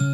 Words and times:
Hallo 0.00 0.06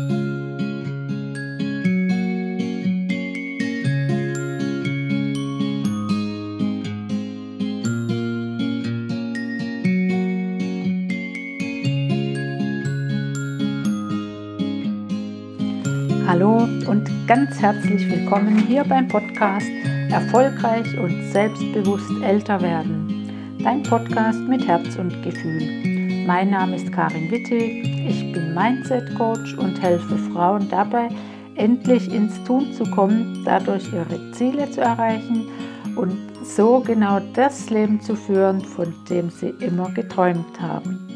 und 16.86 17.10
ganz 17.26 17.58
herzlich 17.58 18.06
willkommen 18.10 18.58
hier 18.58 18.84
beim 18.84 19.08
Podcast 19.08 19.66
Erfolgreich 20.10 20.98
und 20.98 21.32
selbstbewusst 21.32 22.10
älter 22.22 22.60
werden. 22.60 23.56
Dein 23.64 23.82
Podcast 23.82 24.40
mit 24.40 24.66
Herz 24.66 24.96
und 24.96 25.22
Gefühl. 25.22 25.89
Mein 26.32 26.50
Name 26.50 26.76
ist 26.76 26.92
Karin 26.92 27.28
Witte. 27.28 27.56
Ich 27.56 28.32
bin 28.32 28.54
Mindset 28.54 29.16
Coach 29.16 29.54
und 29.54 29.82
helfe 29.82 30.16
Frauen 30.16 30.68
dabei, 30.70 31.08
endlich 31.56 32.08
ins 32.14 32.40
Tun 32.44 32.72
zu 32.72 32.84
kommen, 32.84 33.42
dadurch 33.44 33.92
ihre 33.92 34.30
Ziele 34.30 34.70
zu 34.70 34.80
erreichen 34.80 35.48
und 35.96 36.16
so 36.44 36.84
genau 36.86 37.18
das 37.34 37.68
Leben 37.70 38.00
zu 38.00 38.14
führen, 38.14 38.60
von 38.60 38.94
dem 39.10 39.28
sie 39.28 39.48
immer 39.58 39.90
geträumt 39.90 40.60
haben. 40.60 41.08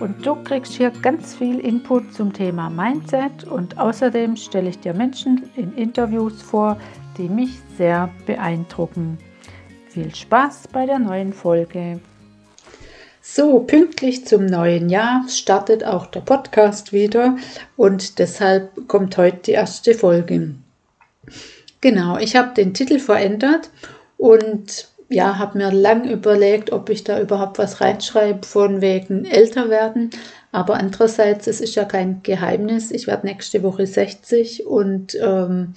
Und 0.00 0.24
du 0.24 0.34
kriegst 0.36 0.72
hier 0.72 0.90
ganz 1.02 1.34
viel 1.34 1.58
Input 1.58 2.14
zum 2.14 2.32
Thema 2.32 2.70
Mindset 2.70 3.44
und 3.44 3.76
außerdem 3.76 4.36
stelle 4.36 4.70
ich 4.70 4.78
dir 4.78 4.94
Menschen 4.94 5.50
in 5.54 5.74
Interviews 5.74 6.40
vor, 6.40 6.78
die 7.18 7.28
mich 7.28 7.60
sehr 7.76 8.08
beeindrucken. 8.24 9.18
Viel 9.88 10.14
Spaß 10.14 10.68
bei 10.68 10.86
der 10.86 10.98
neuen 10.98 11.34
Folge. 11.34 12.00
So, 13.32 13.60
pünktlich 13.60 14.26
zum 14.26 14.44
neuen 14.44 14.88
Jahr 14.88 15.24
startet 15.28 15.84
auch 15.84 16.06
der 16.06 16.18
Podcast 16.18 16.92
wieder 16.92 17.36
und 17.76 18.18
deshalb 18.18 18.88
kommt 18.88 19.16
heute 19.18 19.38
die 19.46 19.52
erste 19.52 19.94
Folge. 19.94 20.56
Genau, 21.80 22.18
ich 22.18 22.34
habe 22.34 22.54
den 22.54 22.74
Titel 22.74 22.98
verändert 22.98 23.70
und 24.18 24.88
ja, 25.08 25.38
habe 25.38 25.58
mir 25.58 25.70
lang 25.70 26.10
überlegt, 26.10 26.72
ob 26.72 26.90
ich 26.90 27.04
da 27.04 27.20
überhaupt 27.20 27.58
was 27.58 27.80
reinschreibe 27.80 28.44
von 28.44 28.80
wegen 28.80 29.24
älter 29.24 29.70
werden. 29.70 30.10
Aber 30.50 30.74
andererseits, 30.74 31.46
es 31.46 31.60
ist 31.60 31.76
ja 31.76 31.84
kein 31.84 32.24
Geheimnis. 32.24 32.90
Ich 32.90 33.06
werde 33.06 33.28
nächste 33.28 33.62
Woche 33.62 33.86
60 33.86 34.66
und 34.66 35.14
ähm, 35.22 35.74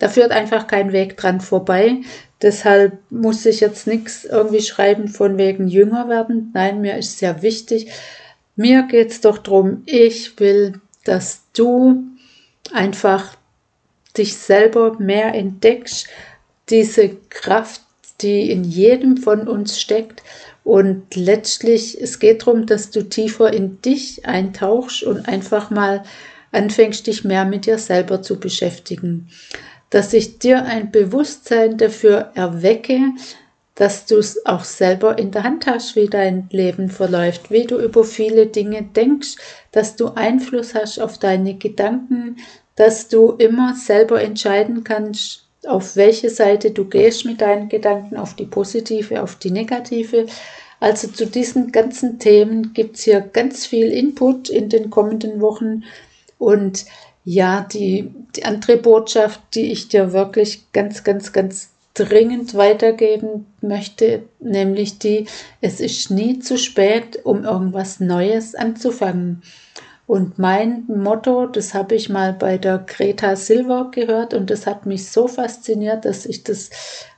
da 0.00 0.08
führt 0.08 0.32
einfach 0.32 0.66
kein 0.66 0.92
Weg 0.92 1.16
dran 1.16 1.40
vorbei. 1.40 1.98
Deshalb 2.42 2.98
muss 3.10 3.46
ich 3.46 3.60
jetzt 3.60 3.86
nichts 3.86 4.24
irgendwie 4.24 4.60
schreiben 4.60 5.08
von 5.08 5.38
wegen 5.38 5.68
jünger 5.68 6.08
werden. 6.08 6.50
Nein, 6.52 6.80
mir 6.80 6.96
ist 6.96 7.18
sehr 7.18 7.42
wichtig. 7.42 7.90
Mir 8.56 8.82
geht 8.82 9.10
es 9.10 9.20
doch 9.20 9.38
darum, 9.38 9.82
ich 9.86 10.38
will, 10.38 10.80
dass 11.04 11.42
du 11.54 12.04
einfach 12.72 13.36
dich 14.16 14.36
selber 14.36 14.98
mehr 14.98 15.34
entdeckst, 15.34 16.08
diese 16.68 17.10
Kraft 17.28 17.82
die 18.20 18.50
in 18.50 18.64
jedem 18.64 19.16
von 19.16 19.48
uns 19.48 19.80
steckt. 19.80 20.22
Und 20.64 21.14
letztlich, 21.14 22.00
es 22.00 22.18
geht 22.18 22.42
darum, 22.42 22.66
dass 22.66 22.90
du 22.90 23.02
tiefer 23.08 23.52
in 23.52 23.80
dich 23.82 24.26
eintauchst 24.26 25.02
und 25.04 25.28
einfach 25.28 25.70
mal 25.70 26.02
anfängst, 26.52 27.06
dich 27.06 27.24
mehr 27.24 27.44
mit 27.44 27.66
dir 27.66 27.78
selber 27.78 28.22
zu 28.22 28.40
beschäftigen. 28.40 29.28
Dass 29.96 30.12
ich 30.12 30.38
dir 30.38 30.66
ein 30.66 30.90
Bewusstsein 30.90 31.78
dafür 31.78 32.30
erwecke, 32.34 33.00
dass 33.76 34.04
du 34.04 34.18
es 34.18 34.44
auch 34.44 34.62
selber 34.62 35.16
in 35.18 35.30
der 35.30 35.42
Hand 35.42 35.66
hast, 35.66 35.96
wie 35.96 36.06
dein 36.06 36.50
Leben 36.50 36.90
verläuft, 36.90 37.50
wie 37.50 37.64
du 37.64 37.78
über 37.78 38.04
viele 38.04 38.44
Dinge 38.44 38.82
denkst, 38.82 39.36
dass 39.72 39.96
du 39.96 40.08
Einfluss 40.08 40.74
hast 40.74 41.00
auf 41.00 41.16
deine 41.16 41.54
Gedanken, 41.54 42.36
dass 42.74 43.08
du 43.08 43.30
immer 43.38 43.74
selber 43.74 44.20
entscheiden 44.20 44.84
kannst, 44.84 45.46
auf 45.66 45.96
welche 45.96 46.28
Seite 46.28 46.72
du 46.72 46.84
gehst 46.84 47.24
mit 47.24 47.40
deinen 47.40 47.70
Gedanken, 47.70 48.18
auf 48.18 48.36
die 48.36 48.44
positive, 48.44 49.22
auf 49.22 49.36
die 49.36 49.50
negative. 49.50 50.26
Also 50.78 51.08
zu 51.08 51.24
diesen 51.24 51.72
ganzen 51.72 52.18
Themen 52.18 52.74
gibt 52.74 52.96
es 52.96 53.04
hier 53.04 53.22
ganz 53.22 53.64
viel 53.64 53.90
Input 53.90 54.50
in 54.50 54.68
den 54.68 54.90
kommenden 54.90 55.40
Wochen. 55.40 55.84
Und 56.36 56.84
ja, 57.28 57.66
die, 57.72 58.14
die 58.36 58.44
andere 58.44 58.76
Botschaft, 58.76 59.40
die 59.54 59.72
ich 59.72 59.88
dir 59.88 60.12
wirklich 60.12 60.72
ganz, 60.72 61.02
ganz, 61.02 61.32
ganz 61.32 61.70
dringend 61.92 62.54
weitergeben 62.54 63.46
möchte, 63.60 64.22
nämlich 64.38 65.00
die, 65.00 65.26
es 65.60 65.80
ist 65.80 66.12
nie 66.12 66.38
zu 66.38 66.56
spät, 66.56 67.18
um 67.24 67.42
irgendwas 67.42 67.98
Neues 67.98 68.54
anzufangen. 68.54 69.42
Und 70.06 70.38
mein 70.38 70.84
Motto, 70.86 71.46
das 71.46 71.74
habe 71.74 71.96
ich 71.96 72.08
mal 72.08 72.32
bei 72.32 72.58
der 72.58 72.78
Greta 72.78 73.34
Silver 73.34 73.90
gehört 73.90 74.32
und 74.32 74.48
das 74.48 74.64
hat 74.64 74.86
mich 74.86 75.10
so 75.10 75.26
fasziniert, 75.26 76.04
dass 76.04 76.26
ich 76.26 76.44
das 76.44 76.70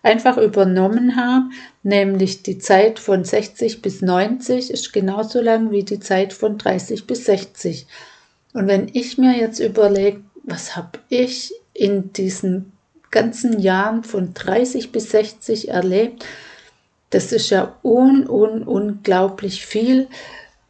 einfach 0.02 0.38
übernommen 0.38 1.16
habe, 1.16 1.50
nämlich 1.82 2.42
die 2.42 2.56
Zeit 2.56 2.98
von 2.98 3.25
60 3.25 3.82
bis 3.82 4.00
90 4.00 4.70
ist 4.70 4.94
genauso 4.94 5.42
lang 5.42 5.70
wie 5.70 5.82
die 5.82 6.00
Zeit 6.00 6.32
von 6.32 6.56
30 6.56 7.06
bis 7.06 7.26
60. 7.26 7.86
Und 8.53 8.66
wenn 8.66 8.88
ich 8.92 9.19
mir 9.19 9.36
jetzt 9.36 9.60
überlege, 9.60 10.20
was 10.44 10.76
habe 10.76 10.98
ich 11.09 11.53
in 11.75 12.12
diesen 12.12 12.72
ganzen 13.10 13.60
Jahren 13.60 14.04
von 14.04 14.34
30 14.34 14.92
bis 14.92 15.10
60 15.10 15.69
erlebt, 15.69 16.25
das 17.10 17.32
ist 17.32 17.50
ja 17.50 17.76
un, 17.82 18.28
un, 18.28 18.62
unglaublich 18.64 19.64
viel 19.64 20.08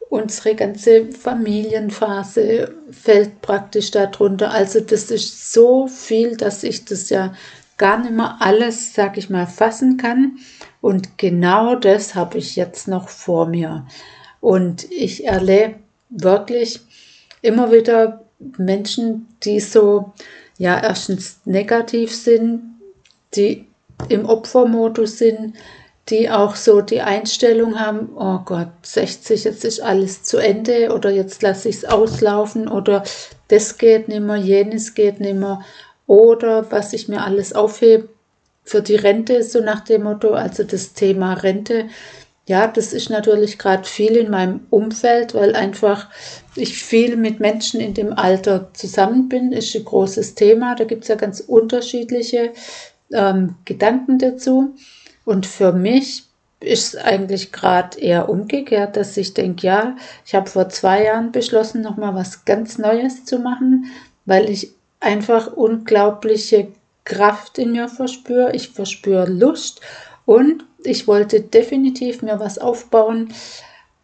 unsere 0.09 0.55
ganze 0.55 1.11
Familienphase 1.11 2.73
fällt 2.91 3.41
praktisch 3.41 3.91
darunter. 3.91 4.51
Also 4.51 4.79
das 4.79 5.11
ist 5.11 5.53
so 5.53 5.87
viel, 5.87 6.35
dass 6.35 6.63
ich 6.63 6.85
das 6.85 7.09
ja 7.09 7.33
gar 7.77 7.99
nicht 7.99 8.11
mehr 8.11 8.37
alles, 8.39 8.93
sag 8.93 9.17
ich 9.17 9.29
mal, 9.29 9.45
fassen 9.45 9.97
kann. 9.97 10.39
Und 10.81 11.17
genau 11.17 11.75
das 11.75 12.15
habe 12.15 12.39
ich 12.39 12.55
jetzt 12.55 12.87
noch 12.87 13.07
vor 13.07 13.45
mir. 13.45 13.85
Und 14.41 14.91
ich 14.91 15.25
erlebe 15.25 15.75
wirklich 16.09 16.81
immer 17.41 17.71
wieder 17.71 18.21
Menschen, 18.57 19.27
die 19.43 19.59
so, 19.59 20.13
ja, 20.57 20.81
erstens 20.81 21.39
negativ 21.45 22.15
sind, 22.15 22.61
die 23.35 23.65
im 24.07 24.25
Opfermodus 24.25 25.17
sind, 25.17 25.55
die 26.09 26.29
auch 26.29 26.55
so 26.55 26.81
die 26.81 27.01
Einstellung 27.01 27.79
haben, 27.79 28.09
oh 28.15 28.39
Gott, 28.43 28.69
60, 28.81 29.43
jetzt 29.43 29.65
ist 29.65 29.81
alles 29.81 30.23
zu 30.23 30.37
Ende 30.37 30.91
oder 30.93 31.11
jetzt 31.11 31.41
lasse 31.41 31.69
ich 31.69 31.77
es 31.77 31.85
auslaufen 31.85 32.67
oder 32.67 33.03
das 33.49 33.77
geht 33.77 34.07
nicht 34.07 34.21
mehr, 34.21 34.37
jenes 34.37 34.95
geht 34.95 35.19
nicht 35.19 35.35
mehr 35.35 35.61
oder 36.07 36.71
was 36.71 36.93
ich 36.93 37.07
mir 37.07 37.23
alles 37.23 37.53
aufhebe 37.53 38.09
für 38.63 38.81
die 38.81 38.95
Rente, 38.95 39.43
so 39.43 39.61
nach 39.61 39.81
dem 39.81 40.03
Motto, 40.03 40.33
also 40.33 40.63
das 40.63 40.93
Thema 40.93 41.33
Rente. 41.33 41.89
Ja, 42.49 42.65
das 42.65 42.93
ist 42.93 43.11
natürlich 43.11 43.59
gerade 43.59 43.87
viel 43.87 44.15
in 44.15 44.31
meinem 44.31 44.61
Umfeld, 44.71 45.35
weil 45.35 45.55
einfach 45.55 46.09
ich 46.55 46.83
viel 46.83 47.15
mit 47.15 47.39
Menschen 47.39 47.79
in 47.79 47.93
dem 47.93 48.11
Alter 48.11 48.73
zusammen 48.73 49.29
bin, 49.29 49.51
ist 49.51 49.75
ein 49.75 49.85
großes 49.85 50.33
Thema. 50.33 50.73
Da 50.73 50.85
gibt 50.85 51.03
es 51.03 51.09
ja 51.09 51.15
ganz 51.15 51.41
unterschiedliche 51.41 52.53
ähm, 53.13 53.53
Gedanken 53.65 54.17
dazu. 54.17 54.73
Und 55.25 55.45
für 55.45 55.73
mich 55.73 56.23
ist 56.59 56.97
eigentlich 56.97 57.51
gerade 57.51 57.99
eher 57.99 58.29
umgekehrt, 58.29 58.97
dass 58.97 59.15
ich 59.15 59.35
denke, 59.35 59.67
ja, 59.67 59.95
ich 60.25 60.33
habe 60.33 60.49
vor 60.49 60.69
zwei 60.69 61.03
Jahren 61.03 61.31
beschlossen, 61.31 61.83
nochmal 61.83 62.15
was 62.15 62.45
ganz 62.45 62.79
Neues 62.79 63.25
zu 63.25 63.37
machen, 63.37 63.91
weil 64.25 64.49
ich 64.49 64.71
einfach 64.99 65.53
unglaubliche 65.53 66.69
Kraft 67.03 67.59
in 67.59 67.73
mir 67.73 67.89
verspüre. 67.89 68.55
Ich 68.55 68.69
verspüre 68.69 69.27
Lust 69.29 69.81
und 70.25 70.65
ich 70.83 71.07
wollte 71.07 71.41
definitiv 71.41 72.21
mir 72.21 72.39
was 72.39 72.57
aufbauen, 72.57 73.33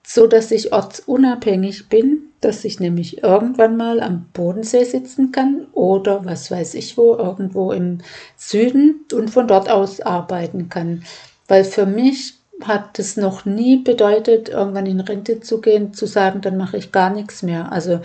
so 0.05 0.27
dass 0.27 0.51
ich 0.51 0.71
ortsunabhängig 0.71 1.89
bin, 1.89 2.29
dass 2.41 2.63
ich 2.63 2.79
nämlich 2.79 3.23
irgendwann 3.23 3.75
mal 3.75 4.01
am 4.01 4.25
Bodensee 4.33 4.83
sitzen 4.83 5.31
kann 5.31 5.67
oder 5.73 6.25
was 6.25 6.51
weiß 6.51 6.75
ich 6.75 6.97
wo, 6.97 7.15
irgendwo 7.15 7.71
im 7.71 7.99
Süden 8.37 9.05
und 9.13 9.29
von 9.31 9.47
dort 9.47 9.69
aus 9.69 10.01
arbeiten 10.01 10.69
kann. 10.69 11.03
Weil 11.47 11.63
für 11.63 11.85
mich 11.85 12.35
hat 12.61 12.99
es 12.99 13.17
noch 13.17 13.45
nie 13.45 13.77
bedeutet, 13.77 14.49
irgendwann 14.49 14.85
in 14.85 14.99
Rente 14.99 15.39
zu 15.39 15.59
gehen, 15.59 15.93
zu 15.93 16.05
sagen, 16.05 16.41
dann 16.41 16.55
mache 16.55 16.77
ich 16.77 16.91
gar 16.91 17.09
nichts 17.09 17.41
mehr. 17.43 17.71
Also 17.71 17.99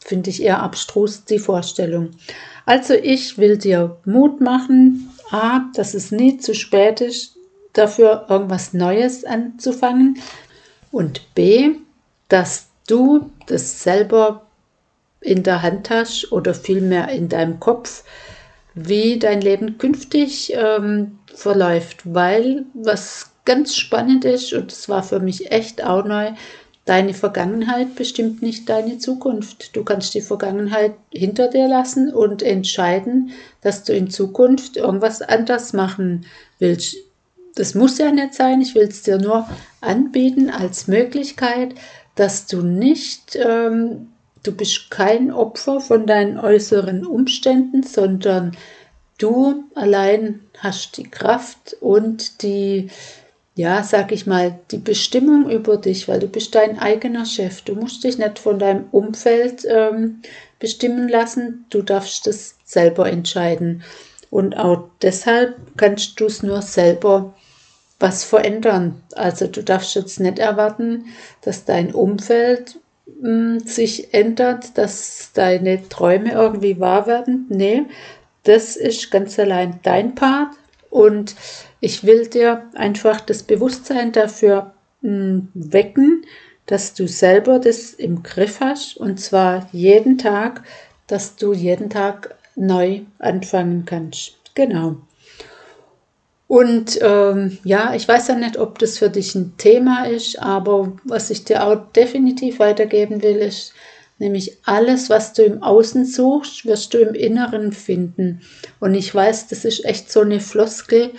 finde 0.00 0.30
ich 0.30 0.42
eher 0.42 0.62
abstrus 0.62 1.24
die 1.24 1.38
Vorstellung. 1.38 2.10
Also 2.66 2.94
ich 2.94 3.38
will 3.38 3.56
dir 3.56 3.96
Mut 4.04 4.40
machen, 4.40 5.10
a, 5.30 5.70
dass 5.74 5.94
es 5.94 6.10
nie 6.10 6.38
zu 6.38 6.54
spät 6.54 7.00
ist, 7.00 7.36
dafür 7.74 8.26
irgendwas 8.28 8.72
Neues 8.72 9.24
anzufangen 9.24 10.18
und 10.90 11.34
b, 11.34 11.76
dass 12.28 12.66
du 12.86 13.30
das 13.46 13.82
selber 13.82 14.46
in 15.20 15.42
der 15.42 15.62
Hand 15.62 15.90
hast 15.90 16.32
oder 16.32 16.54
vielmehr 16.54 17.08
in 17.08 17.28
deinem 17.28 17.60
Kopf, 17.60 18.04
wie 18.74 19.18
dein 19.18 19.40
Leben 19.40 19.78
künftig 19.78 20.52
ähm, 20.54 21.18
verläuft, 21.34 22.02
weil 22.04 22.64
was 22.74 23.30
ganz 23.44 23.76
spannend 23.76 24.24
ist, 24.24 24.52
und 24.52 24.70
das 24.72 24.88
war 24.88 25.02
für 25.02 25.20
mich 25.20 25.50
echt 25.52 25.84
auch 25.84 26.04
neu, 26.04 26.32
deine 26.84 27.14
Vergangenheit 27.14 27.94
bestimmt 27.94 28.42
nicht 28.42 28.68
deine 28.68 28.98
Zukunft. 28.98 29.74
Du 29.74 29.84
kannst 29.84 30.14
die 30.14 30.20
Vergangenheit 30.20 30.94
hinter 31.10 31.48
dir 31.48 31.66
lassen 31.66 32.12
und 32.12 32.42
entscheiden, 32.42 33.30
dass 33.62 33.84
du 33.84 33.94
in 33.94 34.10
Zukunft 34.10 34.76
irgendwas 34.76 35.22
anders 35.22 35.72
machen 35.72 36.26
willst. 36.58 36.96
Das 37.54 37.74
muss 37.74 37.98
ja 37.98 38.10
nicht 38.10 38.34
sein, 38.34 38.60
ich 38.60 38.74
will 38.74 38.88
es 38.88 39.02
dir 39.02 39.18
nur 39.18 39.48
anbieten 39.80 40.50
als 40.50 40.88
Möglichkeit, 40.88 41.74
dass 42.14 42.46
du 42.46 42.62
nicht, 42.62 43.36
ähm, 43.36 44.08
du 44.42 44.52
bist 44.52 44.90
kein 44.90 45.30
Opfer 45.30 45.80
von 45.80 46.06
deinen 46.06 46.38
äußeren 46.38 47.06
Umständen, 47.06 47.82
sondern 47.82 48.56
du 49.18 49.64
allein 49.74 50.40
hast 50.58 50.96
die 50.96 51.10
Kraft 51.10 51.76
und 51.80 52.42
die 52.42 52.90
ja, 53.56 53.84
sag 53.84 54.10
ich 54.10 54.26
mal, 54.26 54.58
die 54.72 54.78
Bestimmung 54.78 55.48
über 55.48 55.76
dich, 55.76 56.08
weil 56.08 56.18
du 56.18 56.26
bist 56.26 56.54
dein 56.54 56.78
eigener 56.78 57.24
Chef. 57.24 57.62
Du 57.62 57.74
musst 57.76 58.02
dich 58.02 58.18
nicht 58.18 58.38
von 58.40 58.58
deinem 58.58 58.86
Umfeld 58.90 59.64
ähm, 59.68 60.22
bestimmen 60.58 61.08
lassen, 61.08 61.64
du 61.70 61.82
darfst 61.82 62.26
das 62.26 62.56
selber 62.64 63.08
entscheiden. 63.08 63.84
Und 64.30 64.56
auch 64.56 64.88
deshalb 65.02 65.54
kannst 65.76 66.18
du 66.18 66.26
es 66.26 66.42
nur 66.42 66.62
selber 66.62 67.34
was 68.00 68.24
verändern. 68.24 69.00
Also 69.14 69.46
du 69.46 69.62
darfst 69.62 69.94
jetzt 69.94 70.20
nicht 70.20 70.38
erwarten, 70.38 71.06
dass 71.42 71.64
dein 71.64 71.94
Umfeld 71.94 72.78
mh, 73.20 73.28
hm, 73.28 73.60
sich 73.60 74.12
ändert, 74.14 74.76
dass 74.76 75.30
deine 75.34 75.88
Träume 75.88 76.32
irgendwie 76.32 76.80
wahr 76.80 77.06
werden. 77.06 77.46
Nee, 77.48 77.84
das 78.42 78.76
ist 78.76 79.10
ganz 79.10 79.38
allein 79.38 79.80
dein 79.82 80.14
Part. 80.14 80.54
Und 80.90 81.34
ich 81.80 82.04
will 82.04 82.28
dir 82.28 82.64
einfach 82.74 83.20
das 83.20 83.42
Bewusstsein 83.42 84.12
dafür 84.12 84.74
mh, 85.02 85.10
hm, 85.10 85.48
wecken, 85.54 86.24
dass 86.66 86.94
du 86.94 87.06
selber 87.06 87.58
das 87.58 87.92
im 87.92 88.22
Griff 88.22 88.60
hast 88.60 88.96
und 88.96 89.20
zwar 89.20 89.68
jeden 89.72 90.16
Tag, 90.18 90.62
dass 91.06 91.36
du 91.36 91.52
jeden 91.52 91.90
Tag 91.90 92.34
neu 92.56 93.02
anfangen 93.18 93.84
kannst. 93.84 94.36
Genau. 94.54 94.96
Und 96.46 96.98
ähm, 97.00 97.58
ja, 97.64 97.94
ich 97.94 98.06
weiß 98.06 98.28
ja 98.28 98.34
nicht, 98.34 98.58
ob 98.58 98.78
das 98.78 98.98
für 98.98 99.08
dich 99.08 99.34
ein 99.34 99.54
Thema 99.56 100.04
ist, 100.04 100.38
aber 100.40 100.92
was 101.04 101.30
ich 101.30 101.44
dir 101.44 101.66
auch 101.66 101.92
definitiv 101.92 102.58
weitergeben 102.58 103.22
will, 103.22 103.36
ist, 103.36 103.72
nämlich 104.18 104.58
alles, 104.64 105.10
was 105.10 105.32
du 105.32 105.42
im 105.42 105.62
Außen 105.62 106.04
suchst, 106.04 106.66
wirst 106.66 106.94
du 106.94 106.98
im 106.98 107.14
Inneren 107.14 107.72
finden. 107.72 108.42
Und 108.80 108.94
ich 108.94 109.14
weiß, 109.14 109.48
das 109.48 109.64
ist 109.64 109.84
echt 109.84 110.10
so 110.12 110.20
eine 110.20 110.40
Floskel, 110.40 111.10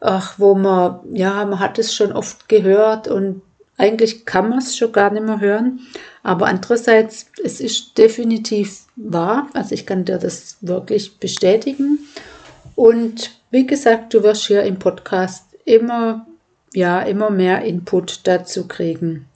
ach, 0.00 0.38
wo 0.38 0.54
man, 0.54 1.00
ja, 1.12 1.44
man 1.44 1.60
hat 1.60 1.78
es 1.78 1.94
schon 1.94 2.12
oft 2.12 2.48
gehört 2.48 3.06
und 3.08 3.42
eigentlich 3.76 4.26
kann 4.26 4.48
man 4.48 4.58
es 4.58 4.76
schon 4.76 4.92
gar 4.92 5.10
nicht 5.10 5.24
mehr 5.24 5.40
hören. 5.40 5.80
Aber 6.22 6.46
andererseits, 6.46 7.26
es 7.42 7.60
ist 7.60 7.96
definitiv 7.96 8.82
wahr. 8.96 9.48
Also 9.54 9.74
ich 9.74 9.86
kann 9.86 10.04
dir 10.04 10.18
das 10.18 10.58
wirklich 10.60 11.18
bestätigen. 11.18 11.98
Und 12.74 13.39
wie 13.50 13.66
gesagt, 13.66 14.14
du 14.14 14.22
wirst 14.22 14.46
hier 14.46 14.62
im 14.62 14.78
Podcast 14.78 15.44
immer, 15.64 16.26
ja, 16.72 17.02
immer 17.02 17.30
mehr 17.30 17.62
Input 17.62 18.26
dazu 18.26 18.66
kriegen. 18.68 19.26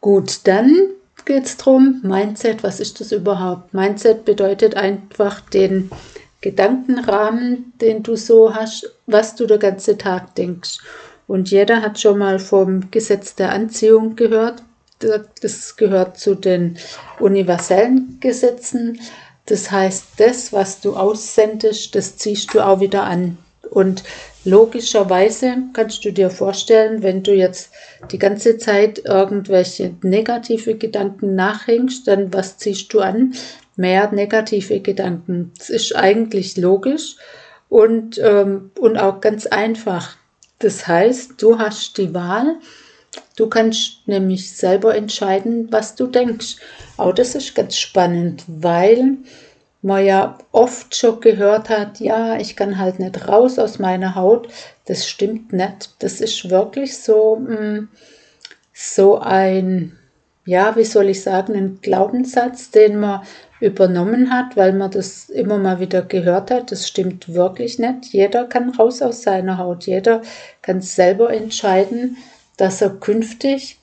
Gut, 0.00 0.40
dann 0.44 0.74
geht 1.24 1.46
es 1.46 1.56
darum, 1.56 2.00
Mindset, 2.02 2.62
was 2.62 2.80
ist 2.80 3.00
das 3.00 3.12
überhaupt? 3.12 3.72
Mindset 3.74 4.24
bedeutet 4.24 4.76
einfach 4.76 5.40
den 5.40 5.90
Gedankenrahmen, 6.40 7.72
den 7.80 8.02
du 8.02 8.16
so 8.16 8.54
hast, 8.54 8.92
was 9.06 9.34
du 9.34 9.46
den 9.46 9.58
ganzen 9.58 9.98
Tag 9.98 10.34
denkst. 10.34 10.78
Und 11.26 11.50
jeder 11.50 11.80
hat 11.80 11.98
schon 11.98 12.18
mal 12.18 12.38
vom 12.38 12.90
Gesetz 12.90 13.34
der 13.34 13.50
Anziehung 13.50 14.14
gehört. 14.14 14.62
Das 14.98 15.76
gehört 15.76 16.18
zu 16.18 16.34
den 16.34 16.76
universellen 17.18 18.18
Gesetzen. 18.20 19.00
Das 19.46 19.70
heißt, 19.70 20.06
das, 20.16 20.52
was 20.52 20.80
du 20.80 20.96
aussendest, 20.96 21.94
das 21.94 22.16
ziehst 22.16 22.54
du 22.54 22.60
auch 22.60 22.80
wieder 22.80 23.04
an. 23.04 23.38
Und 23.70 24.04
logischerweise 24.44 25.56
kannst 25.72 26.04
du 26.04 26.12
dir 26.12 26.30
vorstellen, 26.30 27.02
wenn 27.02 27.22
du 27.22 27.34
jetzt 27.34 27.70
die 28.10 28.18
ganze 28.18 28.58
Zeit 28.58 29.02
irgendwelche 29.04 29.94
negative 30.02 30.76
Gedanken 30.76 31.34
nachhängst, 31.34 32.06
dann 32.06 32.32
was 32.32 32.58
ziehst 32.58 32.92
du 32.92 33.00
an? 33.00 33.34
mehr 33.76 34.12
negative 34.12 34.80
Gedanken. 34.80 35.52
Das 35.58 35.70
ist 35.70 35.96
eigentlich 35.96 36.56
logisch 36.56 37.16
und, 37.68 38.18
ähm, 38.22 38.70
und 38.78 38.96
auch 38.96 39.20
ganz 39.20 39.46
einfach. 39.46 40.16
Das 40.58 40.86
heißt, 40.86 41.42
du 41.42 41.58
hast 41.58 41.98
die 41.98 42.14
Wahl, 42.14 42.56
du 43.36 43.48
kannst 43.48 44.06
nämlich 44.06 44.56
selber 44.56 44.94
entscheiden, 44.94 45.68
was 45.70 45.94
du 45.94 46.06
denkst. 46.06 46.56
Auch 46.96 47.12
das 47.12 47.34
ist 47.34 47.54
ganz 47.54 47.76
spannend, 47.76 48.44
weil 48.46 49.18
man 49.84 50.04
ja 50.04 50.38
oft 50.50 50.96
schon 50.96 51.20
gehört 51.20 51.68
hat, 51.68 52.00
ja, 52.00 52.36
ich 52.38 52.56
kann 52.56 52.78
halt 52.78 52.98
nicht 52.98 53.28
raus 53.28 53.58
aus 53.58 53.78
meiner 53.78 54.14
Haut. 54.14 54.48
Das 54.86 55.06
stimmt 55.06 55.52
nicht. 55.52 55.94
Das 55.98 56.20
ist 56.22 56.48
wirklich 56.48 56.96
so, 56.96 57.36
mm, 57.36 57.88
so 58.72 59.18
ein, 59.18 59.98
ja, 60.46 60.74
wie 60.76 60.84
soll 60.84 61.10
ich 61.10 61.22
sagen, 61.22 61.54
ein 61.54 61.78
Glaubenssatz, 61.82 62.70
den 62.70 62.98
man 62.98 63.22
übernommen 63.60 64.32
hat, 64.32 64.56
weil 64.56 64.72
man 64.72 64.90
das 64.90 65.28
immer 65.28 65.58
mal 65.58 65.80
wieder 65.80 66.02
gehört 66.02 66.50
hat. 66.50 66.72
Das 66.72 66.88
stimmt 66.88 67.34
wirklich 67.34 67.78
nicht. 67.78 68.06
Jeder 68.06 68.44
kann 68.44 68.70
raus 68.70 69.02
aus 69.02 69.22
seiner 69.22 69.58
Haut. 69.58 69.84
Jeder 69.84 70.22
kann 70.62 70.80
selber 70.80 71.30
entscheiden, 71.30 72.16
dass 72.56 72.80
er 72.80 72.90
künftig 72.90 73.78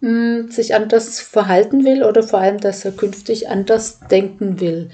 mh, 0.00 0.08
hm, 0.08 0.50
sich 0.50 0.74
anders 0.74 1.20
verhalten 1.20 1.84
will 1.84 2.02
oder 2.02 2.22
vor 2.22 2.40
allem, 2.40 2.58
dass 2.58 2.84
er 2.84 2.92
künftig 2.92 3.48
anders 3.48 4.00
denken 4.10 4.60
will. 4.60 4.90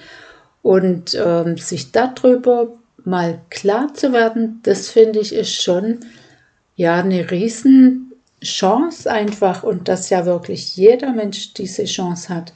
Und 0.63 1.15
ähm, 1.15 1.59
sich 1.59 1.93
darüber 1.93 2.69
mal 3.05 3.41
klar 3.51 3.93
zu 3.93 4.13
werden, 4.13 4.61
das 4.63 4.89
finde 4.89 5.21
ich 5.21 5.35
ist 5.35 5.63
schon 5.63 6.01
ja 6.75 6.97
eine 6.97 7.31
Riesenchance 7.31 9.11
einfach 9.11 9.63
und 9.63 9.89
dass 9.89 10.09
ja 10.09 10.25
wirklich 10.25 10.77
jeder 10.77 11.13
Mensch 11.13 11.53
diese 11.53 11.85
Chance 11.85 12.35
hat. 12.35 12.53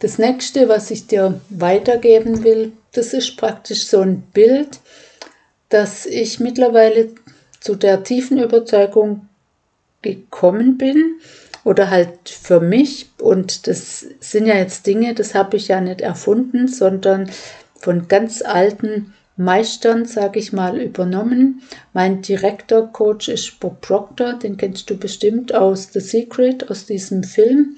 Das 0.00 0.18
nächste, 0.18 0.68
was 0.68 0.90
ich 0.90 1.06
dir 1.06 1.40
weitergeben 1.50 2.44
will, 2.44 2.72
das 2.92 3.12
ist 3.12 3.36
praktisch 3.36 3.86
so 3.86 4.00
ein 4.00 4.22
Bild, 4.32 4.80
dass 5.68 6.06
ich 6.06 6.40
mittlerweile 6.40 7.10
zu 7.60 7.74
der 7.74 8.02
tiefen 8.02 8.38
Überzeugung 8.38 9.28
gekommen 10.02 10.78
bin 10.78 11.20
oder 11.64 11.90
halt 11.90 12.28
für 12.28 12.60
mich 12.60 13.10
und 13.20 13.66
das 13.66 14.06
sind 14.20 14.46
ja 14.46 14.56
jetzt 14.56 14.86
Dinge, 14.86 15.14
das 15.14 15.34
habe 15.34 15.56
ich 15.56 15.68
ja 15.68 15.80
nicht 15.80 16.00
erfunden, 16.00 16.68
sondern 16.68 17.30
von 17.78 18.08
ganz 18.08 18.42
alten 18.42 19.12
Meistern, 19.36 20.04
sage 20.04 20.38
ich 20.38 20.52
mal, 20.52 20.78
übernommen. 20.80 21.62
Mein 21.94 22.20
Direktor-Coach 22.20 23.28
ist 23.28 23.58
Bob 23.58 23.80
Proctor, 23.80 24.34
den 24.34 24.58
kennst 24.58 24.90
du 24.90 24.98
bestimmt 24.98 25.54
aus 25.54 25.88
The 25.92 26.00
Secret, 26.00 26.70
aus 26.70 26.84
diesem 26.84 27.24
Film. 27.24 27.76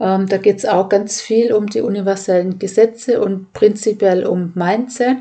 Ähm, 0.00 0.26
da 0.26 0.36
geht 0.38 0.58
es 0.58 0.64
auch 0.64 0.88
ganz 0.88 1.20
viel 1.20 1.52
um 1.52 1.68
die 1.68 1.82
universellen 1.82 2.58
Gesetze 2.58 3.20
und 3.20 3.52
prinzipiell 3.52 4.26
um 4.26 4.52
Mindset. 4.56 5.18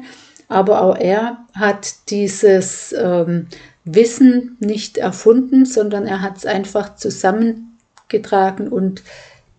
Aber 0.47 0.81
auch 0.81 0.95
er 0.95 1.45
hat 1.53 2.09
dieses 2.09 2.95
ähm, 2.97 3.45
Wissen 3.93 4.57
nicht 4.59 4.97
erfunden, 4.97 5.65
sondern 5.65 6.05
er 6.05 6.21
hat 6.21 6.37
es 6.37 6.45
einfach 6.45 6.95
zusammengetragen 6.95 8.69
und 8.69 9.03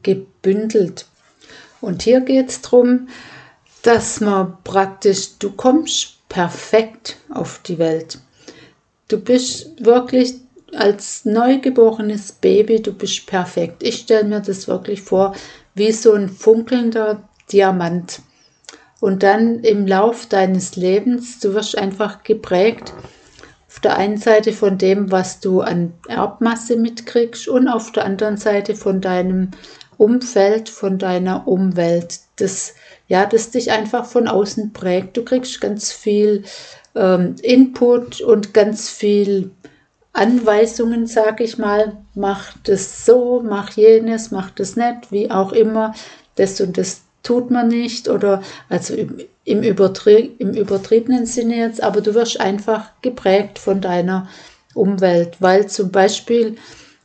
gebündelt. 0.03 1.07
Und 1.81 2.03
hier 2.03 2.21
geht 2.21 2.51
es 2.51 2.61
darum, 2.61 3.09
dass 3.83 4.21
man 4.21 4.59
praktisch, 4.65 5.39
du 5.39 5.51
kommst 5.53 6.29
perfekt 6.29 7.17
auf 7.31 7.61
die 7.65 7.79
Welt. 7.79 8.19
Du 9.09 9.19
bist 9.19 9.85
wirklich 9.85 10.35
als 10.73 11.25
neugeborenes 11.25 12.33
Baby, 12.33 12.81
du 12.81 12.93
bist 12.93 13.27
perfekt. 13.27 13.83
Ich 13.83 13.97
stelle 13.97 14.25
mir 14.25 14.41
das 14.41 14.69
wirklich 14.69 15.03
vor, 15.03 15.35
wie 15.75 15.93
so 15.93 16.13
ein 16.13 16.29
funkelnder 16.29 17.29
Diamant. 17.51 18.21
Und 19.01 19.23
dann 19.23 19.61
im 19.61 19.87
Lauf 19.87 20.27
deines 20.27 20.77
Lebens, 20.77 21.41
du 21.41 21.55
wirst 21.55 21.77
einfach 21.77 22.23
geprägt 22.23 22.93
auf 23.71 23.79
der 23.79 23.97
einen 23.97 24.17
Seite 24.17 24.53
von 24.53 24.79
dem, 24.79 25.12
was 25.12 25.39
du 25.39 25.61
an 25.61 25.95
Erbmasse 26.09 26.77
mitkriegst 26.77 27.47
und 27.47 27.69
auf 27.69 27.93
der 27.93 28.05
anderen 28.05 28.37
Seite 28.37 28.75
von 28.75 29.00
deinem 29.00 29.53
Umfeld, 29.97 30.69
von 30.69 30.99
deiner 30.99 31.47
Umwelt, 31.47 32.19
das 32.37 32.75
ja, 33.07 33.27
das 33.27 33.50
dich 33.50 33.71
einfach 33.71 34.07
von 34.07 34.27
außen 34.27 34.73
prägt. 34.73 35.17
Du 35.17 35.25
kriegst 35.25 35.61
ganz 35.61 35.93
viel 35.93 36.45
ähm, 36.97 37.37
Input 37.43 38.21
und 38.21 38.55
ganz 38.55 38.89
viel 38.89 39.53
Anweisungen, 40.12 41.07
sage 41.07 41.45
ich 41.45 41.57
mal, 41.57 41.97
mach 42.15 42.53
das 42.65 43.07
so, 43.07 43.41
mach 43.45 43.71
jenes, 43.73 44.33
mach 44.33 44.50
das 44.50 44.75
nicht, 44.75 45.12
wie 45.12 45.31
auch 45.31 45.53
immer, 45.53 45.95
das 46.35 46.61
und 46.61 46.77
das 46.77 47.03
tut 47.23 47.53
man 47.53 47.69
nicht 47.69 48.09
oder 48.09 48.43
also 48.69 48.95
im, 49.50 49.62
Übertrie 49.62 50.33
im 50.38 50.52
übertriebenen 50.54 51.26
Sinne 51.26 51.57
jetzt, 51.57 51.83
aber 51.83 52.00
du 52.00 52.14
wirst 52.14 52.40
einfach 52.40 52.90
geprägt 53.02 53.59
von 53.59 53.80
deiner 53.80 54.28
Umwelt, 54.75 55.37
weil 55.40 55.66
zum 55.66 55.90
Beispiel 55.90 56.57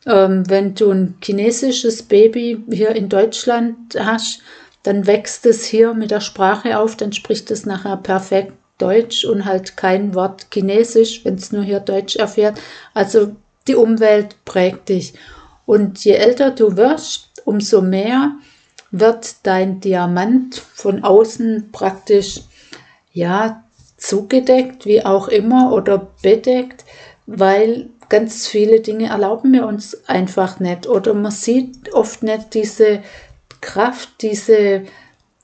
ähm, 0.05 0.43
wenn 0.49 0.75
du 0.75 0.91
ein 0.91 1.15
chinesisches 1.23 2.03
Baby 2.03 2.63
hier 2.71 2.95
in 2.95 3.09
Deutschland 3.09 3.75
hast, 3.97 4.41
dann 4.83 5.07
wächst 5.07 5.45
es 5.45 5.65
hier 5.65 5.93
mit 5.93 6.11
der 6.11 6.21
Sprache 6.21 6.77
auf, 6.77 6.95
dann 6.95 7.11
spricht 7.11 7.49
es 7.49 7.65
nachher 7.65 7.97
perfekt 7.97 8.53
Deutsch 8.77 9.25
und 9.25 9.45
halt 9.45 9.77
kein 9.77 10.13
Wort 10.13 10.47
Chinesisch, 10.53 11.23
wenn 11.23 11.35
es 11.35 11.51
nur 11.51 11.63
hier 11.63 11.79
Deutsch 11.79 12.17
erfährt. 12.17 12.59
Also 12.93 13.35
die 13.67 13.75
Umwelt 13.75 14.35
prägt 14.45 14.89
dich. 14.89 15.13
Und 15.65 16.03
je 16.03 16.11
älter 16.11 16.51
du 16.51 16.77
wirst, 16.77 17.41
umso 17.45 17.81
mehr 17.81 18.33
wird 18.91 19.35
dein 19.43 19.79
Diamant 19.79 20.55
von 20.55 21.03
außen 21.03 21.69
praktisch 21.71 22.41
ja 23.11 23.63
zugedeckt, 23.97 24.85
wie 24.85 25.03
auch 25.05 25.27
immer, 25.27 25.73
oder 25.73 26.07
bedeckt, 26.21 26.85
weil 27.25 27.89
ganz 28.09 28.47
viele 28.47 28.81
Dinge 28.81 29.09
erlauben 29.09 29.53
wir 29.53 29.65
uns 29.65 30.07
einfach 30.07 30.59
nicht. 30.59 30.87
Oder 30.87 31.13
man 31.13 31.31
sieht 31.31 31.93
oft 31.93 32.23
nicht 32.23 32.53
diese 32.53 33.01
Kraft, 33.61 34.09
diese, 34.21 34.83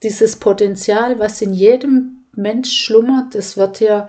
dieses 0.04 0.36
Potenzial, 0.36 1.20
was 1.20 1.42
in 1.42 1.54
jedem 1.54 2.26
Mensch 2.36 2.72
schlummert. 2.72 3.36
Das 3.36 3.58
wird 3.58 3.80
ja 3.80 4.08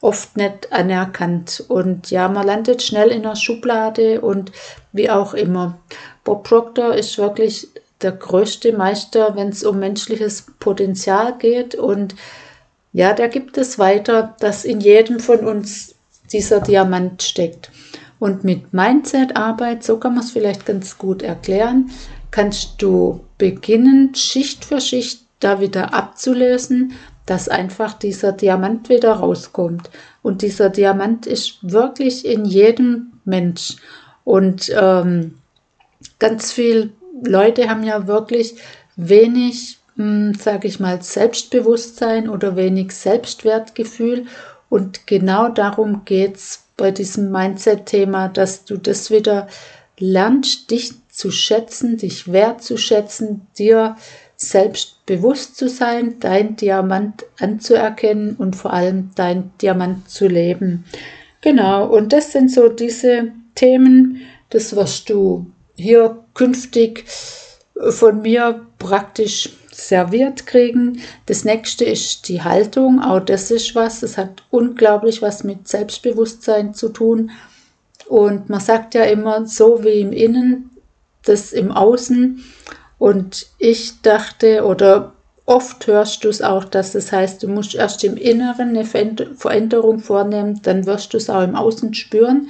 oft 0.00 0.36
nicht 0.36 0.72
anerkannt. 0.72 1.64
Und 1.68 2.10
ja, 2.10 2.28
man 2.28 2.46
landet 2.46 2.82
schnell 2.82 3.08
in 3.08 3.24
einer 3.24 3.36
Schublade 3.36 4.20
und 4.20 4.52
wie 4.92 5.08
auch 5.08 5.32
immer. 5.32 5.78
Bob 6.24 6.44
Proctor 6.44 6.94
ist 6.94 7.16
wirklich 7.16 7.68
der 8.04 8.12
größte 8.12 8.72
Meister, 8.72 9.34
wenn 9.34 9.48
es 9.48 9.64
um 9.64 9.80
menschliches 9.80 10.46
Potenzial 10.60 11.36
geht. 11.38 11.74
Und 11.74 12.14
ja, 12.92 13.12
da 13.12 13.26
gibt 13.26 13.58
es 13.58 13.78
weiter, 13.78 14.36
dass 14.38 14.64
in 14.64 14.80
jedem 14.80 15.18
von 15.18 15.40
uns 15.40 15.96
dieser 16.30 16.60
Diamant 16.60 17.22
steckt. 17.22 17.72
Und 18.20 18.44
mit 18.44 18.72
Mindset-Arbeit, 18.72 19.82
so 19.82 19.98
kann 19.98 20.14
man 20.14 20.22
es 20.22 20.30
vielleicht 20.30 20.64
ganz 20.64 20.98
gut 20.98 21.22
erklären, 21.22 21.90
kannst 22.30 22.80
du 22.80 23.20
beginnen, 23.38 24.14
Schicht 24.14 24.64
für 24.64 24.80
Schicht 24.80 25.22
da 25.40 25.60
wieder 25.60 25.92
abzulösen, 25.92 26.92
dass 27.26 27.48
einfach 27.48 27.94
dieser 27.94 28.32
Diamant 28.32 28.88
wieder 28.88 29.14
rauskommt. 29.14 29.90
Und 30.22 30.42
dieser 30.42 30.68
Diamant 30.70 31.26
ist 31.26 31.58
wirklich 31.62 32.24
in 32.24 32.44
jedem 32.44 33.12
Mensch. 33.24 33.76
Und 34.24 34.72
ähm, 34.74 35.34
ganz 36.18 36.52
viele 36.52 36.90
Leute 37.26 37.68
haben 37.68 37.84
ja 37.84 38.06
wirklich 38.06 38.56
wenig, 38.96 39.78
hm, 39.96 40.34
sage 40.34 40.68
ich 40.68 40.80
mal, 40.80 41.02
Selbstbewusstsein 41.02 42.28
oder 42.28 42.56
wenig 42.56 42.92
Selbstwertgefühl. 42.92 44.26
Und 44.68 45.06
genau 45.06 45.48
darum 45.48 46.04
geht 46.04 46.36
es 46.36 46.64
bei 46.76 46.90
diesem 46.90 47.30
Mindset-Thema, 47.30 48.28
dass 48.28 48.64
du 48.64 48.76
das 48.76 49.10
wieder 49.10 49.48
lernst, 49.98 50.70
dich 50.70 50.92
zu 51.08 51.30
schätzen, 51.30 51.96
dich 51.96 52.32
wertzuschätzen, 52.32 53.46
dir 53.56 53.96
selbst 54.36 55.06
bewusst 55.06 55.56
zu 55.56 55.68
sein, 55.68 56.16
dein 56.18 56.56
Diamant 56.56 57.24
anzuerkennen 57.38 58.34
und 58.34 58.56
vor 58.56 58.72
allem 58.72 59.10
dein 59.14 59.52
Diamant 59.62 60.10
zu 60.10 60.26
leben. 60.26 60.84
Genau, 61.40 61.86
und 61.86 62.12
das 62.12 62.32
sind 62.32 62.50
so 62.50 62.68
diese 62.68 63.32
Themen, 63.54 64.22
das 64.50 64.74
wirst 64.74 65.10
du 65.10 65.46
hier 65.76 66.23
künftig 66.34 67.04
von 67.90 68.22
mir 68.22 68.66
praktisch 68.78 69.50
serviert 69.72 70.46
kriegen. 70.46 71.00
Das 71.26 71.44
nächste 71.44 71.84
ist 71.84 72.28
die 72.28 72.42
Haltung. 72.42 73.00
Auch 73.00 73.20
das 73.20 73.50
ist 73.50 73.74
was. 73.74 74.00
Das 74.00 74.16
hat 74.16 74.42
unglaublich 74.50 75.22
was 75.22 75.44
mit 75.44 75.66
Selbstbewusstsein 75.68 76.74
zu 76.74 76.90
tun. 76.90 77.30
Und 78.08 78.48
man 78.48 78.60
sagt 78.60 78.94
ja 78.94 79.04
immer, 79.04 79.46
so 79.46 79.82
wie 79.82 80.00
im 80.00 80.12
Innen, 80.12 80.70
das 81.24 81.52
im 81.52 81.72
Außen. 81.72 82.44
Und 82.98 83.46
ich 83.58 84.00
dachte, 84.02 84.64
oder 84.64 85.14
oft 85.46 85.86
hörst 85.86 86.24
du 86.24 86.28
es 86.28 86.42
auch, 86.42 86.64
dass 86.64 86.92
das 86.92 87.12
heißt, 87.12 87.42
du 87.42 87.48
musst 87.48 87.74
erst 87.74 88.04
im 88.04 88.16
Inneren 88.16 88.70
eine 88.70 88.84
Veränderung 88.84 89.98
vornehmen, 89.98 90.60
dann 90.62 90.86
wirst 90.86 91.12
du 91.12 91.16
es 91.16 91.28
auch 91.28 91.42
im 91.42 91.56
Außen 91.56 91.94
spüren. 91.94 92.48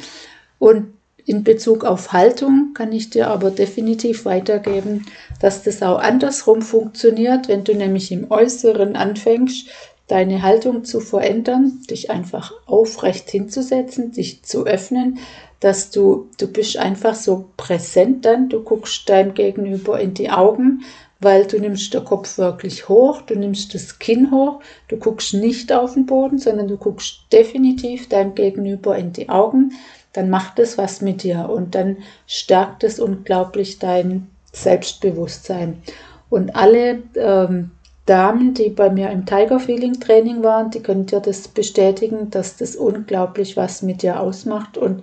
Und 0.58 0.93
in 1.26 1.44
Bezug 1.44 1.84
auf 1.84 2.12
Haltung 2.12 2.72
kann 2.74 2.92
ich 2.92 3.10
dir 3.10 3.28
aber 3.28 3.50
definitiv 3.50 4.24
weitergeben, 4.24 5.06
dass 5.40 5.62
das 5.62 5.82
auch 5.82 5.98
andersrum 5.98 6.62
funktioniert, 6.62 7.48
wenn 7.48 7.64
du 7.64 7.74
nämlich 7.74 8.12
im 8.12 8.30
Äußeren 8.30 8.94
anfängst, 8.94 9.68
deine 10.06 10.42
Haltung 10.42 10.84
zu 10.84 11.00
verändern, 11.00 11.80
dich 11.88 12.10
einfach 12.10 12.52
aufrecht 12.66 13.30
hinzusetzen, 13.30 14.12
dich 14.12 14.42
zu 14.42 14.66
öffnen, 14.66 15.18
dass 15.60 15.90
du, 15.90 16.28
du 16.38 16.46
bist 16.46 16.76
einfach 16.76 17.14
so 17.14 17.46
präsent 17.56 18.26
dann, 18.26 18.50
du 18.50 18.60
guckst 18.60 19.08
deinem 19.08 19.32
Gegenüber 19.32 19.98
in 19.98 20.12
die 20.12 20.30
Augen, 20.30 20.82
weil 21.20 21.46
du 21.46 21.58
nimmst 21.58 21.94
den 21.94 22.04
Kopf 22.04 22.36
wirklich 22.36 22.90
hoch, 22.90 23.22
du 23.22 23.34
nimmst 23.34 23.72
das 23.72 23.98
Kinn 23.98 24.30
hoch, 24.30 24.60
du 24.88 24.98
guckst 24.98 25.32
nicht 25.32 25.72
auf 25.72 25.94
den 25.94 26.04
Boden, 26.04 26.36
sondern 26.36 26.68
du 26.68 26.76
guckst 26.76 27.20
definitiv 27.32 28.10
deinem 28.10 28.34
Gegenüber 28.34 28.98
in 28.98 29.14
die 29.14 29.30
Augen, 29.30 29.72
dann 30.14 30.30
macht 30.30 30.58
es 30.58 30.78
was 30.78 31.02
mit 31.02 31.22
dir 31.22 31.50
und 31.50 31.74
dann 31.74 31.98
stärkt 32.26 32.84
es 32.84 32.98
unglaublich 32.98 33.78
dein 33.78 34.28
Selbstbewusstsein. 34.52 35.82
Und 36.30 36.56
alle 36.56 37.02
ähm, 37.16 37.72
Damen, 38.06 38.54
die 38.54 38.68
bei 38.68 38.90
mir 38.90 39.10
im 39.10 39.26
Tiger 39.26 39.58
Feeling 39.58 39.98
Training 39.98 40.42
waren, 40.42 40.70
die 40.70 40.80
können 40.80 41.06
dir 41.06 41.20
das 41.20 41.48
bestätigen, 41.48 42.30
dass 42.30 42.56
das 42.56 42.76
unglaublich 42.76 43.56
was 43.56 43.82
mit 43.82 44.02
dir 44.02 44.20
ausmacht. 44.20 44.76
Und 44.76 45.02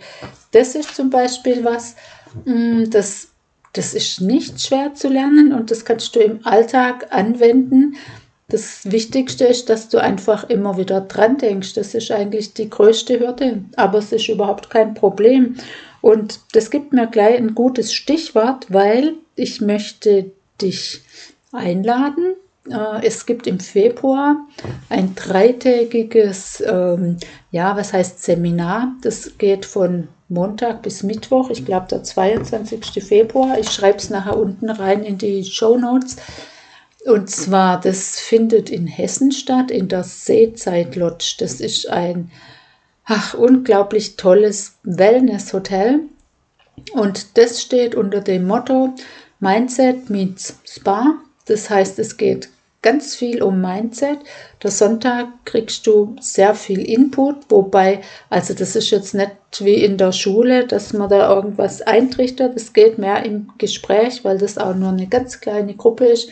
das 0.52 0.76
ist 0.76 0.96
zum 0.96 1.10
Beispiel 1.10 1.64
was, 1.64 1.96
mm, 2.46 2.86
das, 2.90 3.30
das 3.74 3.94
ist 3.94 4.22
nicht 4.22 4.62
schwer 4.62 4.94
zu 4.94 5.10
lernen 5.10 5.52
und 5.52 5.72
das 5.72 5.84
kannst 5.84 6.16
du 6.16 6.20
im 6.20 6.46
Alltag 6.46 7.08
anwenden. 7.10 7.96
Das 8.52 8.82
Wichtigste 8.92 9.46
ist, 9.46 9.70
dass 9.70 9.88
du 9.88 9.98
einfach 9.98 10.50
immer 10.50 10.76
wieder 10.76 11.00
dran 11.00 11.38
denkst. 11.38 11.74
Das 11.74 11.96
ist 11.96 12.12
eigentlich 12.12 12.54
die 12.54 12.70
größte 12.70 13.18
Hürde, 13.18 13.64
aber 13.78 14.00
es 14.00 14.12
ist 14.12 14.28
überhaupt 14.28 14.70
kein 14.70 14.94
Problem. 14.94 15.56
Und 16.02 16.42
das 16.52 16.70
gibt 16.70 16.92
mir 16.92 17.08
gleich 17.08 17.38
ein 17.38 17.56
gutes 17.56 17.94
Stichwort, 17.94 18.66
weil 18.68 19.14
ich 19.38 19.62
möchte 19.62 20.32
dich 20.62 21.00
einladen. 21.54 22.36
Äh, 22.70 23.06
es 23.08 23.26
gibt 23.26 23.48
im 23.48 23.62
Februar 23.62 24.36
ein 24.90 25.16
dreitägiges, 25.16 26.62
ähm, 26.68 27.16
ja, 27.52 27.78
was 27.78 27.94
heißt 27.94 28.22
Seminar? 28.22 28.94
Das 29.02 29.38
geht 29.38 29.66
von 29.66 30.10
Montag 30.28 30.82
bis 30.82 31.04
Mittwoch, 31.04 31.50
ich 31.52 31.64
glaube 31.64 31.88
der 31.90 32.04
22. 32.04 33.02
Februar. 33.02 33.58
Ich 33.58 33.70
schreibe 33.70 34.00
es 34.00 34.10
nachher 34.10 34.38
unten 34.38 34.70
rein 34.70 35.04
in 35.04 35.18
die 35.18 35.46
Show 35.46 35.78
Notes. 35.78 36.18
Und 37.06 37.30
zwar, 37.30 37.80
das 37.80 38.20
findet 38.20 38.70
in 38.70 38.86
Hessen 38.86 39.32
statt, 39.32 39.72
in 39.72 39.88
der 39.88 40.04
Seezeit 40.04 40.96
Lodge. 40.96 41.36
Das 41.40 41.60
ist 41.60 41.90
ein 41.90 42.32
ach, 43.06 43.34
unglaublich 43.34 44.18
tolles 44.18 44.78
Wellness-Hotel. 44.84 46.02
Und 46.94 47.38
das 47.38 47.62
steht 47.62 47.96
unter 47.96 48.22
dem 48.22 48.46
Motto 48.46 48.94
Mindset 49.40 50.10
meets 50.10 50.60
Spa. 50.64 51.16
Das 51.46 51.70
heißt, 51.70 51.98
es 51.98 52.18
geht 52.18 52.50
ganz 52.84 53.16
viel 53.16 53.42
um 53.42 53.62
Mindset. 53.62 54.20
Der 54.62 54.70
Sonntag 54.70 55.28
kriegst 55.46 55.88
du 55.88 56.16
sehr 56.20 56.54
viel 56.54 56.82
Input, 56.82 57.38
wobei, 57.50 58.02
also 58.30 58.54
das 58.54 58.76
ist 58.76 58.92
jetzt 58.92 59.14
nicht 59.16 59.32
wie 59.60 59.84
in 59.84 59.98
der 59.98 60.12
Schule, 60.12 60.66
dass 60.68 60.94
man 60.94 61.10
da 61.10 61.34
irgendwas 61.36 61.82
eintrichtert. 61.82 62.56
Es 62.56 62.74
geht 62.74 63.00
mehr 63.00 63.26
im 63.26 63.50
Gespräch, 63.58 64.24
weil 64.24 64.38
das 64.38 64.60
auch 64.60 64.76
nur 64.76 64.90
eine 64.90 65.08
ganz 65.08 65.42
kleine 65.42 65.76
Gruppe 65.76 66.06
ist 66.06 66.30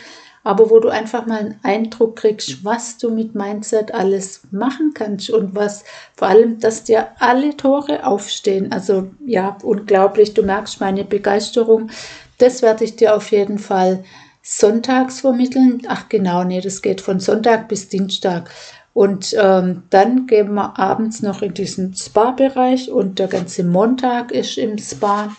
aber 0.49 0.71
wo 0.71 0.79
du 0.79 0.89
einfach 0.89 1.27
mal 1.27 1.37
einen 1.37 1.59
Eindruck 1.61 2.15
kriegst, 2.15 2.65
was 2.65 2.97
du 2.97 3.11
mit 3.11 3.35
Mindset 3.35 3.93
alles 3.93 4.41
machen 4.49 4.95
kannst 4.95 5.29
und 5.29 5.53
was 5.53 5.83
vor 6.15 6.27
allem, 6.27 6.59
dass 6.59 6.83
dir 6.83 7.09
alle 7.19 7.55
Tore 7.55 8.03
aufstehen. 8.03 8.71
Also 8.71 9.11
ja, 9.23 9.59
unglaublich, 9.61 10.33
du 10.33 10.41
merkst 10.41 10.79
meine 10.79 11.03
Begeisterung. 11.03 11.91
Das 12.39 12.63
werde 12.63 12.83
ich 12.83 12.95
dir 12.95 13.15
auf 13.15 13.29
jeden 13.29 13.59
Fall 13.59 14.03
sonntags 14.41 15.19
vermitteln. 15.19 15.83
Ach 15.87 16.09
genau, 16.09 16.43
nee, 16.43 16.61
das 16.61 16.81
geht 16.81 17.01
von 17.01 17.19
Sonntag 17.19 17.67
bis 17.67 17.87
Dienstag. 17.87 18.49
Und 18.95 19.35
ähm, 19.39 19.83
dann 19.91 20.25
gehen 20.25 20.55
wir 20.55 20.79
abends 20.79 21.21
noch 21.21 21.43
in 21.43 21.53
diesen 21.53 21.93
Spa-Bereich 21.93 22.89
und 22.89 23.19
der 23.19 23.27
ganze 23.27 23.63
Montag 23.63 24.31
ist 24.31 24.57
im 24.57 24.79
Spa. 24.79 25.31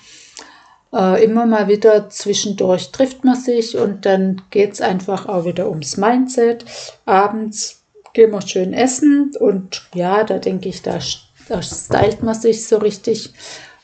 Äh, 0.92 1.24
immer 1.24 1.46
mal 1.46 1.68
wieder 1.68 2.08
zwischendurch 2.10 2.90
trifft 2.90 3.24
man 3.24 3.36
sich 3.36 3.76
und 3.76 4.06
dann 4.06 4.42
geht 4.50 4.72
es 4.72 4.80
einfach 4.80 5.26
auch 5.26 5.44
wieder 5.44 5.68
ums 5.68 5.96
Mindset. 5.96 6.64
Abends 7.06 7.82
gehen 8.12 8.32
wir 8.32 8.42
schön 8.42 8.72
essen 8.72 9.32
und 9.38 9.82
ja, 9.94 10.24
da 10.24 10.38
denke 10.38 10.68
ich, 10.68 10.82
da, 10.82 10.98
da 11.48 11.62
stylt 11.62 12.22
man 12.22 12.34
sich 12.34 12.66
so 12.66 12.78
richtig 12.78 13.32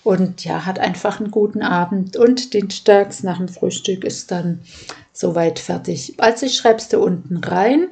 und 0.02 0.44
ja, 0.44 0.66
hat 0.66 0.78
einfach 0.78 1.20
einen 1.20 1.30
guten 1.30 1.62
Abend 1.62 2.16
und 2.16 2.54
dienstags 2.54 3.22
nach 3.22 3.38
dem 3.38 3.48
Frühstück 3.48 4.04
ist 4.04 4.30
dann 4.30 4.60
soweit 5.12 5.58
fertig. 5.58 6.14
Also 6.18 6.46
ich 6.46 6.56
schreibe 6.56 6.78
es 6.78 6.88
da 6.88 6.98
unten 6.98 7.38
rein. 7.38 7.88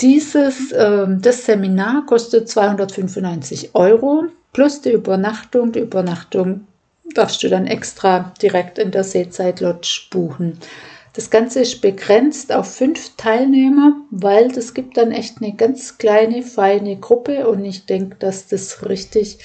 Dieses, 0.00 0.72
äh, 0.72 1.06
das 1.08 1.44
Seminar 1.46 2.06
kostet 2.06 2.48
295 2.48 3.74
Euro 3.74 4.24
plus 4.52 4.80
die 4.80 4.92
Übernachtung. 4.92 5.70
Die 5.72 5.80
Übernachtung 5.80 6.66
darfst 7.14 7.42
du 7.42 7.48
dann 7.48 7.66
extra 7.66 8.32
direkt 8.40 8.78
in 8.78 8.90
der 8.90 9.04
Seezeit 9.04 9.60
Lodge 9.60 10.02
buchen. 10.10 10.58
Das 11.14 11.28
Ganze 11.28 11.60
ist 11.60 11.82
begrenzt 11.82 12.52
auf 12.52 12.74
fünf 12.74 13.16
Teilnehmer, 13.16 13.96
weil 14.10 14.50
das 14.50 14.72
gibt 14.72 14.96
dann 14.96 15.12
echt 15.12 15.42
eine 15.42 15.54
ganz 15.54 15.98
kleine, 15.98 16.42
feine 16.42 16.96
Gruppe 16.96 17.48
und 17.48 17.64
ich 17.64 17.84
denke, 17.84 18.16
dass 18.18 18.46
das 18.46 18.88
richtig 18.88 19.38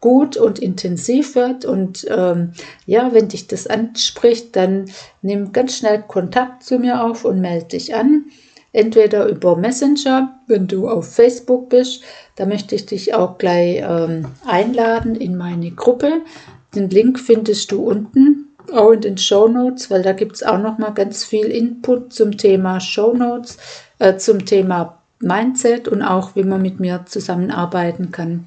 gut 0.00 0.36
und 0.36 0.60
intensiv 0.60 1.34
wird. 1.34 1.64
Und 1.64 2.06
ähm, 2.08 2.52
ja, 2.86 3.12
wenn 3.12 3.28
dich 3.28 3.48
das 3.48 3.66
anspricht, 3.66 4.54
dann 4.54 4.90
nimm 5.22 5.52
ganz 5.52 5.76
schnell 5.76 6.04
Kontakt 6.06 6.62
zu 6.62 6.78
mir 6.78 7.02
auf 7.04 7.24
und 7.24 7.40
melde 7.40 7.66
dich 7.66 7.96
an. 7.96 8.26
Entweder 8.72 9.26
über 9.26 9.56
Messenger, 9.56 10.38
wenn 10.46 10.68
du 10.68 10.88
auf 10.88 11.12
Facebook 11.12 11.70
bist, 11.70 12.02
da 12.36 12.46
möchte 12.46 12.76
ich 12.76 12.86
dich 12.86 13.14
auch 13.14 13.38
gleich 13.38 13.82
ähm, 13.82 14.26
einladen 14.46 15.16
in 15.16 15.36
meine 15.36 15.72
Gruppe. 15.72 16.20
Den 16.74 16.90
Link 16.90 17.18
findest 17.18 17.72
du 17.72 17.82
unten 17.82 18.48
auch 18.72 18.92
in 18.92 19.00
den 19.00 19.18
Show 19.18 19.48
Notes, 19.48 19.90
weil 19.90 20.02
da 20.02 20.12
gibt 20.12 20.36
es 20.36 20.42
auch 20.42 20.58
noch 20.58 20.78
mal 20.78 20.90
ganz 20.90 21.24
viel 21.24 21.46
Input 21.46 22.12
zum 22.12 22.36
Thema 22.36 22.80
Show 22.80 23.14
Notes, 23.14 23.58
äh, 23.98 24.16
zum 24.16 24.44
Thema 24.44 24.98
Mindset 25.20 25.88
und 25.88 26.02
auch, 26.02 26.36
wie 26.36 26.44
man 26.44 26.62
mit 26.62 26.78
mir 26.78 27.04
zusammenarbeiten 27.06 28.10
kann. 28.10 28.46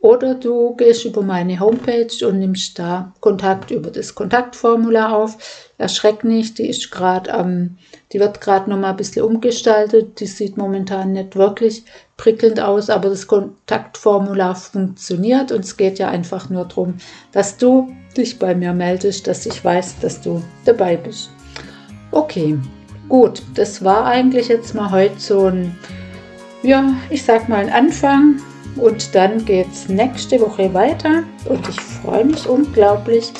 Oder 0.00 0.36
du 0.36 0.76
gehst 0.76 1.04
über 1.04 1.22
meine 1.22 1.58
Homepage 1.58 2.24
und 2.24 2.38
nimmst 2.38 2.78
da 2.78 3.12
Kontakt 3.20 3.72
über 3.72 3.90
das 3.90 4.14
Kontaktformular 4.14 5.16
auf. 5.16 5.36
Erschreck 5.76 6.22
nicht, 6.22 6.58
die 6.58 6.68
ist 6.68 6.90
gerade 6.90 7.30
ähm, 7.30 7.78
die 8.12 8.20
wird 8.20 8.40
gerade 8.40 8.70
noch 8.70 8.78
mal 8.78 8.90
ein 8.90 8.96
bisschen 8.96 9.24
umgestaltet. 9.24 10.20
Die 10.20 10.26
sieht 10.26 10.56
momentan 10.56 11.12
nicht 11.12 11.34
wirklich 11.34 11.84
prickelnd 12.16 12.60
aus, 12.60 12.90
aber 12.90 13.10
das 13.10 13.26
Kontaktformular 13.26 14.54
funktioniert 14.54 15.52
und 15.52 15.64
es 15.64 15.76
geht 15.76 15.98
ja 15.98 16.08
einfach 16.08 16.48
nur 16.48 16.64
darum, 16.64 16.94
dass 17.32 17.56
du 17.56 17.92
dich 18.16 18.38
bei 18.38 18.54
mir 18.54 18.72
meldest, 18.72 19.26
dass 19.26 19.46
ich 19.46 19.64
weiß, 19.64 19.96
dass 20.00 20.20
du 20.20 20.42
dabei 20.64 20.96
bist. 20.96 21.30
Okay, 22.10 22.58
gut, 23.08 23.42
das 23.54 23.84
war 23.84 24.06
eigentlich 24.06 24.48
jetzt 24.48 24.74
mal 24.74 24.90
heute 24.90 25.18
so 25.18 25.46
ein, 25.46 25.76
ja, 26.62 26.94
ich 27.10 27.24
sag 27.24 27.48
mal 27.48 27.58
ein 27.58 27.70
Anfang 27.70 28.40
und 28.78 29.14
dann 29.14 29.44
geht 29.44 29.68
es 29.72 29.88
nächste 29.88 30.40
Woche 30.40 30.72
weiter 30.72 31.24
und 31.46 31.68
ich 31.68 31.80
freue 31.80 32.24
mich 32.24 32.48
unglaublich, 32.48 33.32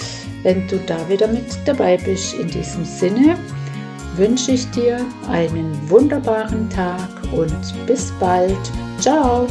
wenn 0.42 0.66
du 0.68 0.78
da 0.86 0.96
wieder 1.08 1.28
mit 1.28 1.46
dabei 1.64 1.96
bist. 1.96 2.34
In 2.34 2.48
diesem 2.48 2.84
Sinne 2.84 3.36
wünsche 4.16 4.52
ich 4.52 4.68
dir 4.70 5.04
einen 5.30 5.78
wunderbaren 5.88 6.68
Tag 6.70 7.08
und 7.32 7.86
bis 7.86 8.12
bald. 8.18 8.56
Ciao! 8.98 9.46